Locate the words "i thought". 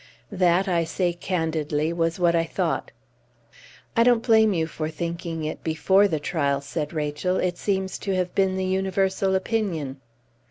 2.35-2.89